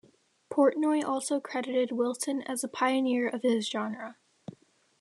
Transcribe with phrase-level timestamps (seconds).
[0.51, 4.17] Portnoy also credited Wilson as "a pioneer of his genre".